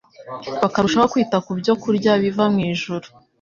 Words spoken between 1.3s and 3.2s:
ku byokurya biva mu ijuru,